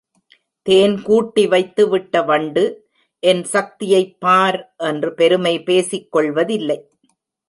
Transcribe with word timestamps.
தேன் 0.65 1.01
கூட்டி 1.01 1.47
வைத்து 1.47 1.83
விட்ட 1.89 2.21
வண்டு, 2.21 2.63
என் 3.23 3.43
சக்தியைப் 3.43 4.19
பார்! 4.19 4.59
என்று 4.83 5.13
பெருமை 5.13 5.63
பேசிக் 5.63 6.11
கொள்வதில்லை. 6.11 6.79